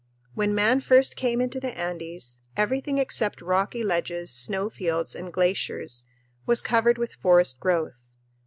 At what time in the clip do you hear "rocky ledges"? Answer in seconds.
3.39-4.31